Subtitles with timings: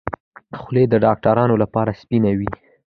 [0.59, 2.49] خولۍ د ډاکترانو لپاره سپینه وي.